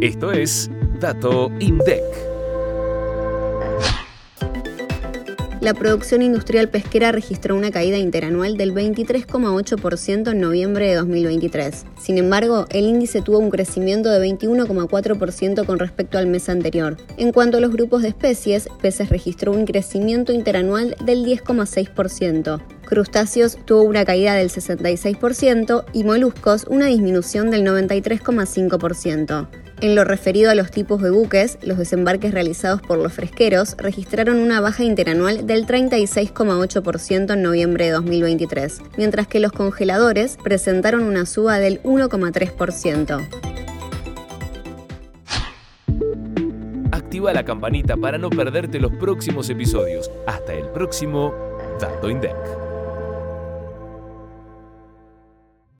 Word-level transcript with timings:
Esto 0.00 0.30
es 0.30 0.70
Dato 1.00 1.50
INDEC. 1.58 2.02
La 5.62 5.72
producción 5.72 6.20
industrial 6.20 6.68
pesquera 6.68 7.12
registró 7.12 7.56
una 7.56 7.70
caída 7.70 7.96
interanual 7.96 8.58
del 8.58 8.74
23,8% 8.74 10.30
en 10.30 10.40
noviembre 10.40 10.88
de 10.88 10.96
2023. 10.96 11.86
Sin 11.98 12.18
embargo, 12.18 12.66
el 12.70 12.84
índice 12.84 13.22
tuvo 13.22 13.38
un 13.38 13.48
crecimiento 13.48 14.10
de 14.10 14.20
21,4% 14.28 15.64
con 15.64 15.78
respecto 15.78 16.18
al 16.18 16.26
mes 16.26 16.50
anterior. 16.50 16.98
En 17.16 17.32
cuanto 17.32 17.56
a 17.56 17.60
los 17.60 17.72
grupos 17.72 18.02
de 18.02 18.08
especies, 18.08 18.68
peces 18.82 19.08
registró 19.08 19.52
un 19.52 19.64
crecimiento 19.64 20.30
interanual 20.32 20.94
del 21.06 21.24
10,6%. 21.24 22.60
Crustáceos 22.86 23.58
tuvo 23.64 23.82
una 23.82 24.04
caída 24.04 24.34
del 24.34 24.48
66% 24.48 25.84
y 25.92 26.04
moluscos 26.04 26.64
una 26.68 26.86
disminución 26.86 27.50
del 27.50 27.64
93,5%. 27.64 29.48
En 29.82 29.94
lo 29.94 30.04
referido 30.04 30.50
a 30.50 30.54
los 30.54 30.70
tipos 30.70 31.02
de 31.02 31.10
buques, 31.10 31.58
los 31.62 31.76
desembarques 31.76 32.32
realizados 32.32 32.80
por 32.80 32.98
los 32.98 33.12
fresqueros 33.12 33.76
registraron 33.76 34.38
una 34.38 34.60
baja 34.60 34.84
interanual 34.84 35.46
del 35.46 35.66
36,8% 35.66 37.34
en 37.34 37.42
noviembre 37.42 37.86
de 37.86 37.90
2023, 37.90 38.78
mientras 38.96 39.26
que 39.26 39.40
los 39.40 39.52
congeladores 39.52 40.38
presentaron 40.42 41.02
una 41.02 41.26
suba 41.26 41.58
del 41.58 41.82
1,3%. 41.82 43.28
Activa 46.92 47.32
la 47.34 47.44
campanita 47.44 47.96
para 47.96 48.16
no 48.16 48.30
perderte 48.30 48.80
los 48.80 48.92
próximos 48.92 49.50
episodios. 49.50 50.10
Hasta 50.26 50.54
el 50.54 50.68
próximo 50.68 51.34
Dato 51.78 52.08
INDEC. 52.08 52.65